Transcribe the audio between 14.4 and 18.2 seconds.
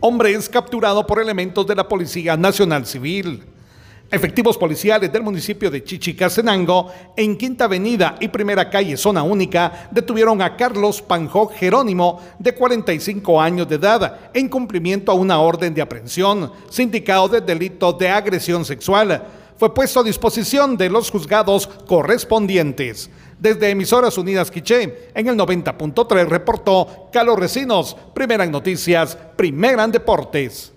cumplimiento a una orden de aprehensión, sindicado de delito de